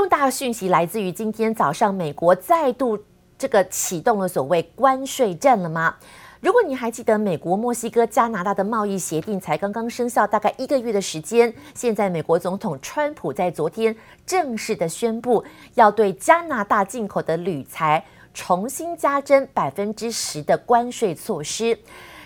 [0.00, 2.98] 重大讯息来自于今天早上，美国再度
[3.36, 5.94] 这个启动了所谓关税战了吗？
[6.40, 11.52] 如果你还记得，美国、墨西哥、加拿大的贸易协定才刚刚生效，大概一个月的时间。
[11.74, 13.94] 现在，美国总统川普在昨天
[14.24, 15.44] 正式的宣布，
[15.74, 21.78] 要对加拿大进口的铝材重新加征百分之十的关税措施。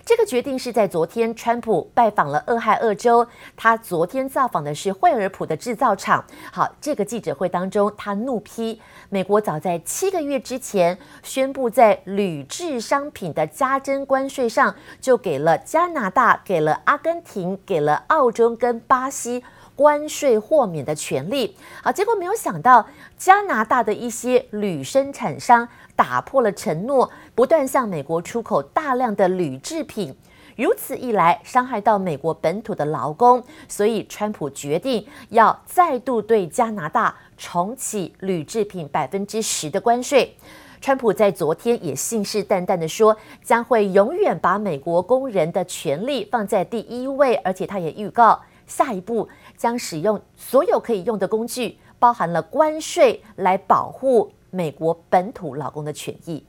[0.05, 3.27] 这个决定是在昨天，川普拜访了俄亥俄州。
[3.57, 6.23] 他昨天造访的是惠而浦的制造厂。
[6.53, 8.79] 好，这个记者会当中，他怒批
[9.09, 19.43] 美国早在七个月之前宣布在铝制商品的加征关税上，就给了加拿大、给了阿根廷、给了澳洲跟巴西
[19.77, 21.57] 关税豁免的权利。
[21.82, 25.69] 好，结果没有想到，加拿大的一些铝生产商。
[25.96, 30.13] 打破了承诺，不断向美国出口大量的铝制品，
[30.57, 40.37] 如此一来伤害到美国本土的劳工，所以川普决定要再度对加拿大重启铝制品百分之十的关税。
[40.81, 54.33] 川普在昨天也信誓旦旦地说，将会永远把美国工人的权利放在第一位，而且他也预告下一步将使用所有可以用的工具，包含了关税来保护。
[54.55, 56.47] 美国本土劳工的权益。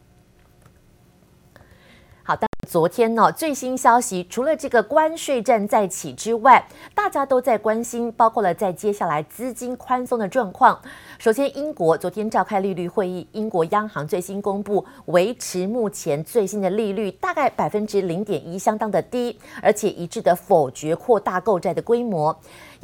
[2.66, 10.80] 昨天呢，最新消息，除了这个关税战再起之外，大家都在关心，包括了在接下来资金宽松的状况。
[11.19, 22.36] 首先，英国昨天召开利率会议，英国央行最新公布维持目前最新的利率，大概百分之零点一，相当的低，而且一致的否决扩大购债的规模。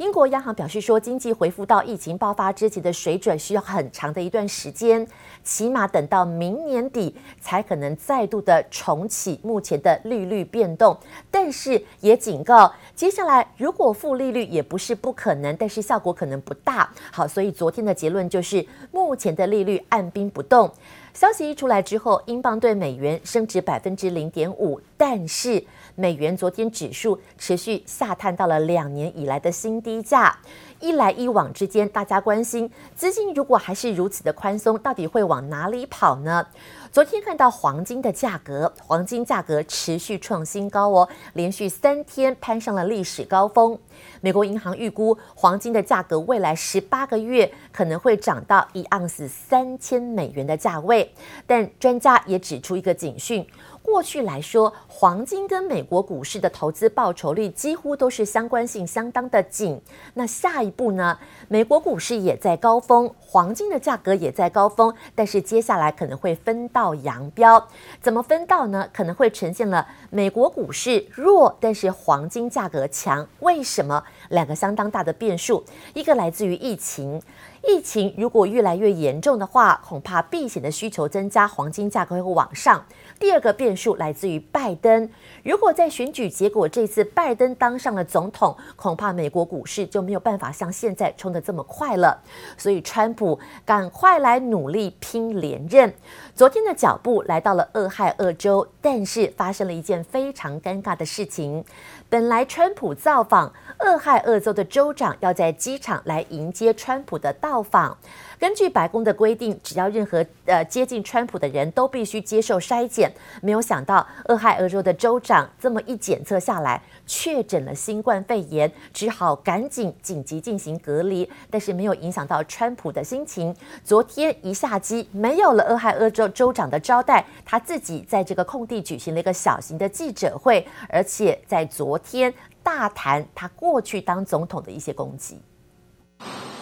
[0.02, 5.06] 英国央行表示说，经济恢复到疫情爆发之前的水准需要很长的一段时间，
[5.44, 10.98] 起码等到明年底才可能再度的重启目前的利率变动。
[11.30, 16.90] 但是也警告，接下来如果负利率也不是不可能，但是效果可能不大。
[17.12, 20.68] 好，所以昨天的结论就是，目前的利率按兵不动。
[21.14, 25.62] 消息一出来之后，英镑兑美元升值百分之零点五，但是
[25.94, 30.38] 美元昨天指数持续下探到了两年以来的新低价。
[30.80, 36.44] 一来一往之间，大家关心资金如果还是如此的宽松，到底会往哪里跑呢？
[36.90, 43.78] 昨天看到黄金的价格，黄金价格持续创新高哦，连续三天攀上了历史高峰。
[44.20, 51.14] 美国银行预估黄金的价格未来十八个月可能会涨到一盎司三千美元的价位，
[51.46, 53.46] 但专家也指出一个警讯。
[53.82, 59.80] 过去来说，黄金跟美国股市的投资报酬率几乎都是相关性相当的紧。
[60.14, 61.18] 那下一步呢？
[61.48, 67.68] 美国股市也在高峰，黄金的价格也在高峰，但是接下来可能会分道扬镳。
[68.00, 68.88] 怎么分道呢？
[68.92, 73.26] 可能会呈现了美国股市弱，但是黄金价格强。
[73.40, 74.02] 为什么？
[74.32, 75.62] 两个相当大的变数，
[75.94, 77.22] 一个来自于疫情。
[77.64, 82.84] 疫情如果越来越严重的话，恐怕避险的需求增加，黄金价格会往上。
[83.20, 85.08] 第二个变数来自于拜登，
[85.44, 92.20] 如果在选举结果这次拜登当上了总统，恐怕美国股市就没有办法像现在冲得这么快了。
[92.58, 95.94] 所以川普赶快来努力拼连任。
[96.34, 101.64] 昨天的脚步来到了俄亥俄州，但是发生了一件非常尴尬的事情。
[102.12, 107.96] 本来川普造访俄亥俄州的州长要在机场来迎接川普的到访。
[108.38, 113.10] 根据白宫的规定，只要任何呃接近川普的人都必须接受筛检。
[113.40, 116.82] 没有想到，俄亥俄州的州长这么一检测下来，
[117.14, 121.30] 确诊了新冠肺炎，只好赶紧紧急进行隔离。
[121.50, 123.54] 但是没有影响到川普的心情。
[123.84, 135.38] 昨天一下机，没有了俄亥俄州州长的招待，他自己在这个空地举行了一个小型的记者会，而且在昨天大谈他过去当总统的一些攻击。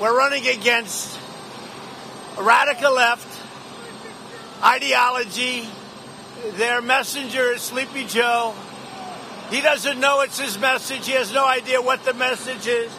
[0.01, 1.11] We're running against
[2.37, 3.21] radical left
[4.61, 5.67] ideology.
[6.59, 8.55] Their messenger is Sleepy Joe.
[9.51, 11.07] He doesn't know it's his message.
[11.07, 12.91] He has no idea what the message is.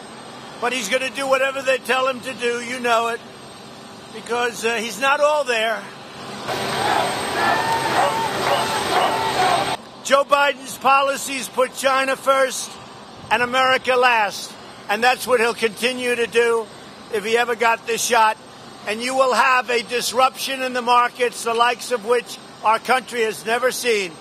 [0.60, 2.60] But he's going to do whatever they tell him to do.
[2.60, 3.20] You know it.
[4.14, 5.82] Because uh, he's not all there.
[10.04, 12.70] Joe Biden's policies put China first
[13.30, 14.52] and America last.
[14.90, 16.66] And that's what he'll continue to do
[17.14, 18.36] if he ever got this shot.
[18.86, 23.22] And you will have a disruption in the markets, the likes of which our country
[23.22, 24.12] has never seen.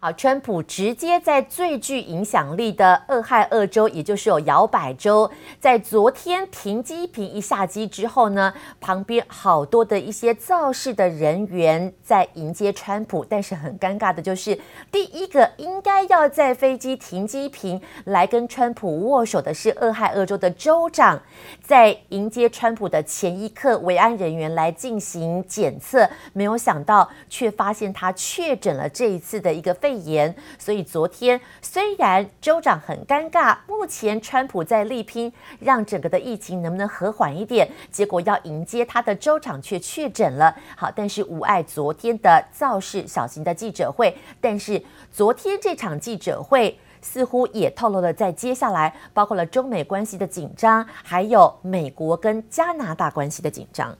[0.00, 5.28] 好，川普直接在最具影响力的俄亥俄州，也就是有摇摆州，
[5.58, 14.56] 在昨天停机坪一下机之后呢，旁边好多的一些造势的人员在迎接川普，但是很尴尬的就是，
[14.92, 21.20] 第一个应该要在飞机停机坪来跟川普握手的是俄亥俄州的州长，
[21.60, 40.54] 在迎接川普的前一刻，维安人员来进行检测，没有想到却发现他确诊了这一次的一个肺肺炎，所以昨天虽然州长很尴尬，目前川普在力拼让整个的疫情能不能和缓一点，结果要迎接他的州长却确诊了。
[40.76, 53.96] 好，但是无碍昨天的造势小型的记者会，但是昨天这场记者会似乎也透露了在接下来包括了中美关系的紧张，还有美国跟加拿大关系的紧张。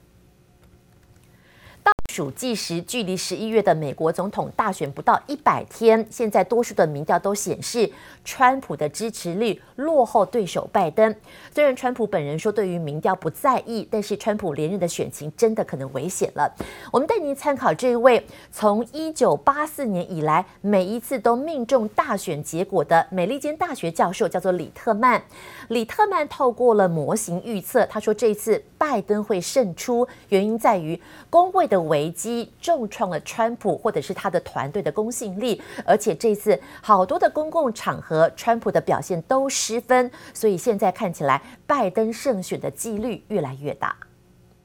[2.09, 6.03] 数计时，距离十一月的美国总统大选不到一百天。
[6.09, 7.89] 现在多数的民调都显示，
[8.25, 11.15] 川普的支持率落后对手拜登。
[11.53, 16.51] 虽然川普本人说对于民调不在意，但是川普连任的选情真的可能危险了。
[16.91, 25.21] 我们带您参考这一位从一九八四年以来每一次都命中大选结果的美利坚大学教授，叫做李特曼。
[25.67, 43.93] 李特曼透过了模型预测，他说这次拜登会胜出，原因在于工会的危机重创了川普或者是他的团队的公信力，而且这次好多的公共场合，川普的表现都失分，所以现在看起来拜登胜选的几率越来越大。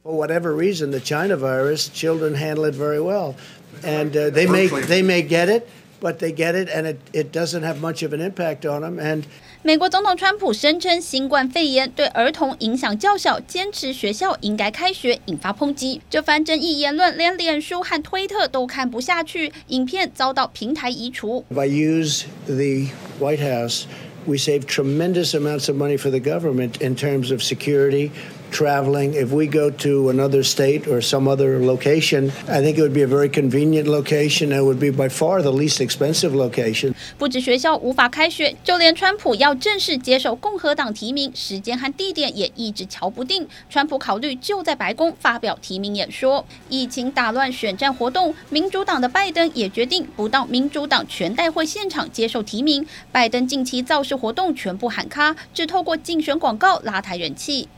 [0.04, 3.34] For whatever reason, the China virus, children handle it very well,
[3.82, 5.64] and they may they may get it,
[6.00, 9.00] but they get it, and it it doesn't have much of an impact on them,
[9.00, 9.24] and
[9.66, 16.02] 美国总统川普声称新冠肺炎对儿童影响较小，坚持学校应该开学，引发抨击。
[16.10, 21.46] 这番争议言论连脸书和推特都看不下去，影片遭到平台移除。
[21.50, 23.84] If I use the White House,
[24.26, 28.10] we save tremendous amounts of money for the government in terms of security.
[28.54, 32.94] Traveling, if we go to another state or some other location, I think it would
[32.94, 34.52] be a very convenient location.
[34.52, 36.94] and would be by far the least expensive location.
[37.18, 43.46] 不止学校无法开学，就连川普要正式接受共和党提名，时间和地点也一直瞧不定。
[43.68, 46.46] 川普考虑就在白宫发表提名演说。
[46.68, 52.86] 疫情打乱选战活动，民主党的拜登也决定不到民主党全代会现场接受提名。
[53.10, 57.68] 拜登近期造势活动全部喊卡，只透过竞选广告拉抬人气。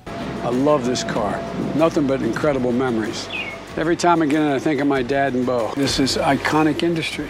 [0.43, 1.41] I love this car.
[1.75, 3.29] Nothing but incredible memories.
[3.77, 5.73] Every time I get in, I think of my dad and Bo.
[5.75, 7.29] This is iconic industry.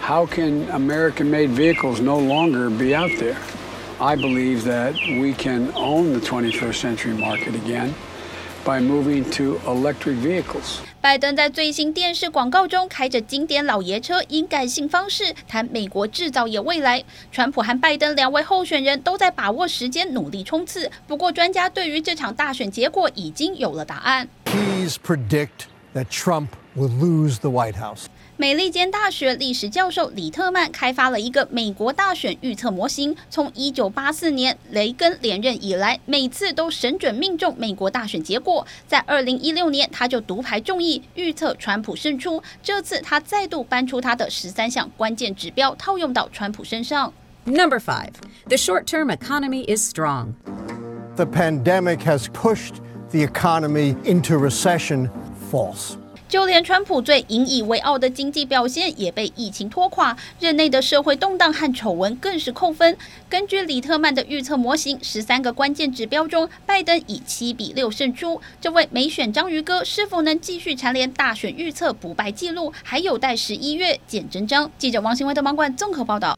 [0.00, 3.38] How can American-made vehicles no longer be out there?
[3.98, 7.94] I believe that we can own the 21st century market again
[8.64, 10.82] by moving to electric vehicles.
[11.06, 17.04] 拜登在最新电视广告中开着经典老爷车，以感性方式谈美国制造业未来。
[17.30, 20.90] 川普和拜登两位候选人都在把握时间，努力冲刺。
[21.06, 24.28] 不过，专家对于这场大选结果已经有了答案。
[25.04, 28.06] Predict that Trump will lose the White House.
[28.38, 38.66] 美利坚大学历史教授李特曼开发了一个美国大选预测模型，从一九八四年雷根连任以来，每次都神准命中美国大选结果。
[38.86, 42.42] 在二零一六年，他就独排众议预测川普胜出。
[42.62, 47.10] 这次他再度搬出他的十三项关键指标，套用到川普身上。
[47.44, 48.10] Number five,
[48.48, 50.34] the short-term economy is strong.
[51.16, 52.82] The pandemic has pushed
[53.12, 55.08] the economy into recession.
[55.50, 55.96] False.
[56.28, 62.96] 就连川普最引以为傲的经济表现也被疫情拖垮，任内的社会动荡和丑闻更是扣分。
[63.28, 68.40] 根据李特曼的预测模型，十三个关键指标中，拜登以七比六胜出。
[68.60, 74.70] 这位美选章鱼哥是否能继续蝉联大选预测不败纪录，还有待十一月见真章。
[74.78, 76.36] 记者王新威的网管综合报道。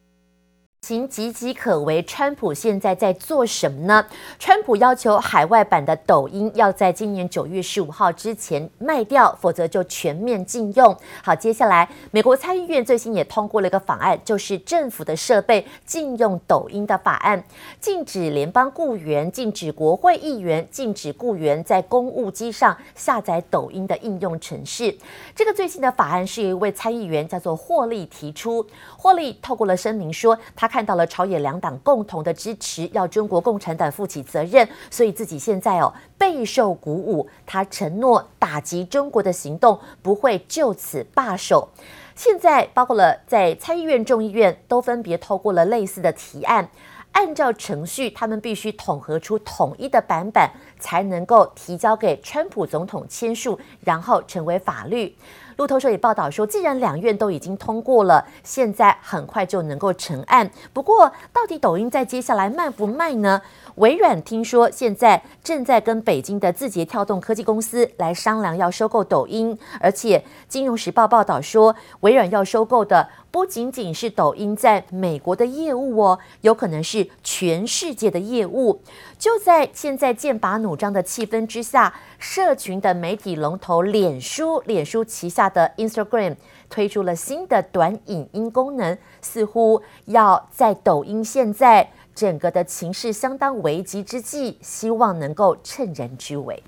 [0.81, 4.07] 情岌岌可危，川普现在在做什么呢？
[4.39, 10.97] 川普要求海外版的抖音要在今年九月十五号之前卖掉，否则就全面禁用。
[11.23, 17.43] 好，接下来美国参议院最新也通过了一个法案，就是政府的设备禁用抖音的法案，
[17.81, 24.97] 禁止联邦雇员、禁止国会议员、禁止雇员在公务机上下载抖音的应用程式。
[25.35, 28.65] 这个最新的法案是一位参议员叫做霍利提出，
[28.97, 30.89] 霍利透过了声明说，他看。
[30.89, 37.29] 到了朝野两党共同的支持，要中国共产党负起责任，所以自己现在哦备受鼓舞。
[37.45, 41.69] 他承诺打击中国的行动不会就此罢手。
[42.15, 46.67] 现在包括了在参议院、众议院都分别透过了类似的提案，
[47.13, 50.49] 按照程序，他们必须统合出统一的版本，
[50.81, 55.15] 才能够提交给川普总统签署，然后成为法律。
[55.59, 60.49] 路透社也报道说，既然两院都已经通过了，现在很快就能够成案。
[60.73, 63.43] 不过，到底抖音在接下来卖不卖呢？
[63.75, 78.81] 微软听说现在正在跟北京的字节跳动科技公司来商量要收购抖音，而且《金融时报》报道说，微软要收购的不仅仅是抖音在美国的业务哦，有可能是全世界的业务。
[79.19, 86.37] 就在现在剑拔弩张的气氛之下，社群的媒体龙头脸书，脸书旗下的 Instagram
[86.69, 91.91] 推出了新的短影音功能，似乎要在抖音现在。
[92.15, 96.61] 整个的情势相当危急之际，希望能够趁人之危。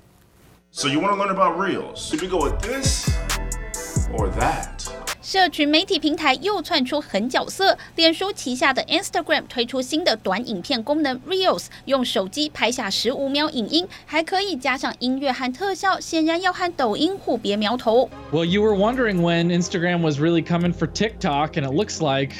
[0.71, 1.97] So you want to learn about reels?
[1.97, 3.09] Should we go with this
[4.13, 5.10] or that?
[5.21, 18.09] 社群媒体平台又窜出狠角色，脸书旗下的 Instagram 推出新的短影片功能 Reels，用手机拍下十五秒影音，还可以加上音乐和特效，显然要和抖音互别苗头。
[18.31, 22.33] Well, you were wondering when Instagram was really coming for TikTok, and it looks like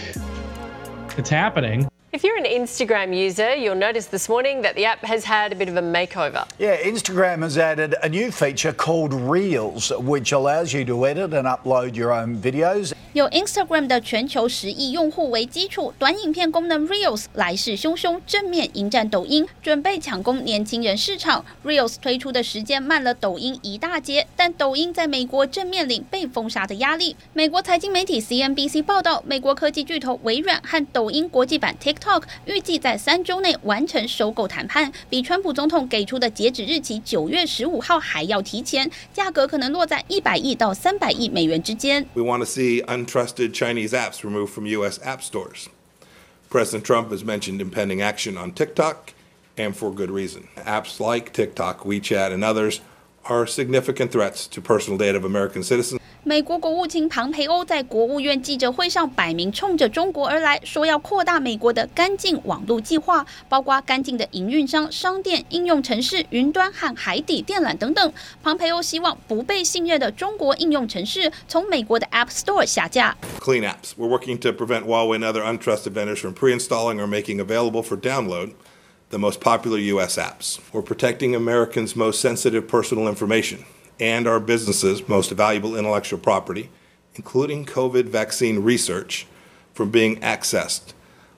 [1.15, 1.87] it's happening.
[2.13, 5.55] If you're an Instagram user, you'll notice this morning that the app has had a
[5.55, 6.45] bit of a makeover.
[6.59, 11.47] Yeah, Instagram has added a new feature called Reels, which allows you to edit and
[11.47, 12.91] upload your own videos.
[13.13, 21.45] 有 Instagram 的全球十亿用户为基础，短影片功能 Reels 来势汹汹，正面迎战抖音，准备抢攻年轻人市场。
[21.63, 27.15] Reels 推出的时间慢了抖音一大截，但抖音在美国正面临被封杀的压力。
[27.33, 42.06] 美国财经媒体 CNBC 报道，美国科技巨头微软和抖音国际版 TikTok TikTok 预计在三周内完成收购谈判，比川普总统给出的截止日期九月十五号还要提前，价格可能落在一百亿到三百亿美元之间。
[42.14, 44.98] We want to see untrusted Chinese apps removed from U.S.
[45.04, 45.66] app stores.
[46.48, 49.12] President Trump has mentioned impending action on TikTok,
[49.56, 50.48] and for good reason.
[50.64, 52.80] Apps like TikTok, WeChat, and others
[53.24, 55.99] are significant threats to personal data of American citizens.
[56.23, 68.13] 美国国务卿庞培欧在国务院记者会上摆明冲着中国而来，说要扩大美国的干净网络计划，包括干净的营运商、商店、应用城市、云端和海底电缆等等。
[68.43, 73.17] 庞培欧希望不被信任的中国应用城市从美国的 App Store 下架。
[73.39, 73.93] Clean apps.
[73.97, 77.97] We're working to prevent Huawei and other untrusted vendors from pre-installing or making available for
[77.97, 78.51] download
[79.09, 80.19] the most popular U.S.
[80.19, 80.59] apps.
[80.71, 83.65] We're protecting Americans' most sensitive personal information.
[84.01, 86.69] And our businesses' most valuable intellectual property,
[87.15, 89.27] including COVID vaccine research,
[89.73, 90.93] from being accessed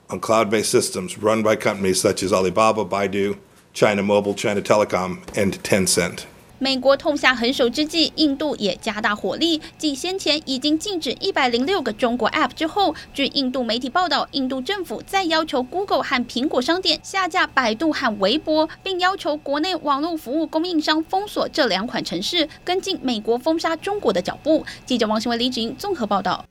[0.09, 3.37] on cloud based systems run by companies such as Alibaba, Baidu,
[3.73, 6.25] China Mobile, China Telecom, and Tencent.
[6.63, 9.59] 美国痛下狠手之际，印度也加大火力。
[9.77, 24.65] 继先前已经禁止一百零六个中国 App 之后，据印度媒体报道，印度政府再要求 Google 和苹果商店下架百度和微博，并要求国内网络服务供应商封锁这两款城市，跟进美国封杀中国的脚步。
[24.85, 26.45] 记者王新伟、李志英综合报道。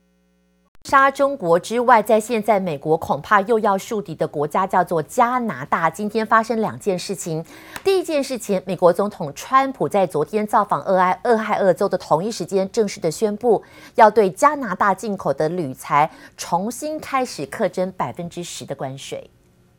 [0.89, 5.89] 杀中国之外，在现在美国恐怕又要树敌的国家叫做加拿大。
[5.89, 7.43] 今天发生两件事情。
[7.85, 13.63] 第一件事情，美国总统川普在昨天造访俄亥俄亥俄州的同一时间，正式的宣布
[13.95, 19.29] 要对加拿大进口的铝材重新开始课征百分之十的关税。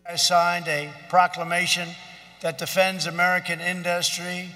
[0.05, 1.89] I signed a proclamation
[2.41, 4.47] that defends American industry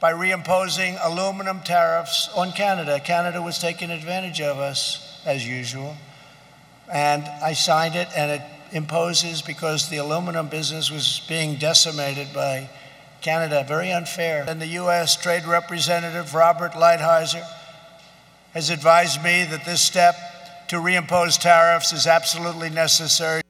[0.00, 2.98] by reimposing aluminum tariffs on Canada.
[2.98, 5.13] Canada was taking advantage of us.
[5.26, 5.96] As usual.
[6.92, 12.68] And I signed it, and it imposes because the aluminum business was being decimated by
[13.22, 14.44] Canada, very unfair.
[14.46, 15.16] And the U.S.
[15.16, 17.46] Trade Representative Robert Lighthizer
[18.52, 20.14] has advised me that this step
[20.68, 23.43] to reimpose tariffs is absolutely necessary.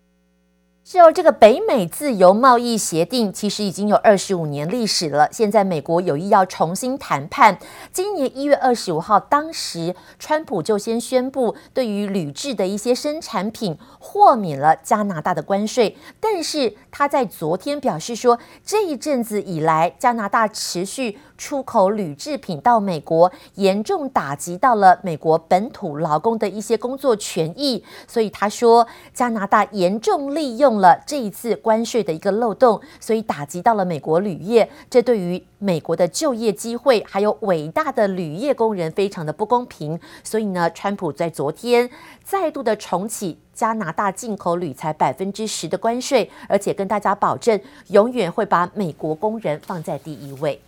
[0.86, 5.26] 是哦，这个北美自由贸易协定其实已经有二十五年历史了。
[5.32, 7.58] 现在美国有意要重新谈判。
[7.90, 15.96] 今年一月二十五号，当时川普就先宣布，对于铝制的一些生产品豁免了加拿大的关税。
[16.20, 27.82] 但是他在昨天表示说，这一阵子以来，加拿大持续出口铝制品到美国，严重打击到了美国本土劳工的一些工作权益。
[28.06, 30.74] 所以他说，加拿大严重利用。
[30.74, 39.98] 了这一次关税的一个漏洞，所以打击到了美国铝业，这对于美国的就业机会还有伟大的铝业工人非常的不公平。
[40.24, 41.88] 所以呢，川普在昨天
[42.24, 50.60] 再度的重启加拿大进口铝材百分之十的关税，而且跟大家保证永远会把美国工人放在第一位。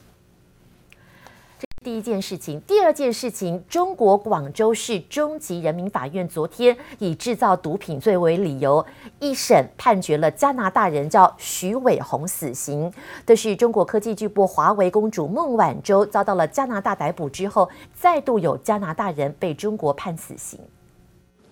[1.86, 8.84] 第一件事情，第二件事情，中国广州市中级人民法院昨天以制造毒品罪为理由，
[9.20, 12.92] 一审判决了加拿大人叫徐伟鸿死刑。
[13.24, 20.58] 这是中国科技巨擘华为公主孟晚舟遭到了加拿大逮捕之后，再度有加拿大人被中国判死刑。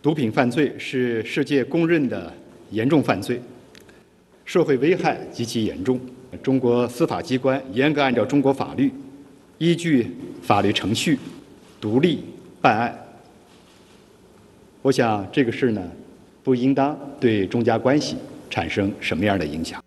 [0.02, 2.32] 毒品犯罪是世界公认的
[2.70, 3.40] 严重犯罪，
[4.44, 6.00] 社会危害极其严重。
[6.42, 8.92] 中国司法机关严格按照中国法律。
[9.64, 11.18] 依据法律程序
[11.80, 12.22] 独立
[12.60, 12.98] 办案，
[14.82, 15.80] 我想这个事呢，
[16.42, 18.18] 不应当对中加关系
[18.50, 19.82] 产生什么样的影响。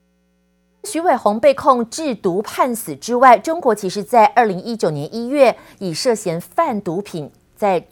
[0.86, 7.86] 徐伟鸿被控制毒判死之外，中国其实在二零一九年一月以涉嫌贩毒品在。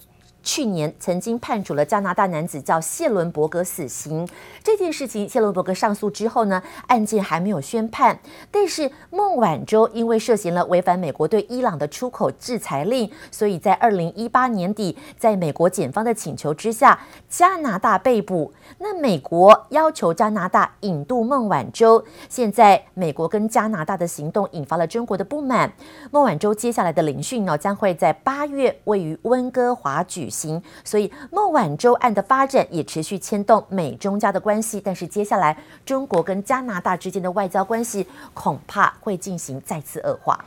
[0.45, 4.25] 去年曾经判处了加拿大男子叫谢伦伯格死刑。
[4.63, 8.17] 这件事情，谢伦伯格上诉之后呢，案件还没有宣判。
[8.51, 18.53] 但是孟晚舟因为涉嫌了违反美国对伊朗的出口制裁令，所以在二零一八年底，在美国检方的请求之下，加拿大被捕。
[18.77, 22.05] 那美国要求加拿大引渡孟晚舟。
[22.29, 25.73] 现在美国跟加拿大的行动引发了中国的不满。
[26.11, 30.29] 孟晚舟接下来的聆讯呢，将会在八月位于温哥华举。
[30.35, 40.43] 行，所以孟晚舟案的发展也持续牵动美中加的关系，但是接下来中国跟加拿大之间的外交关系恐怕会进行再次恶化。